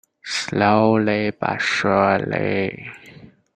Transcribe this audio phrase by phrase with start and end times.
[0.23, 2.89] Slowly but surely.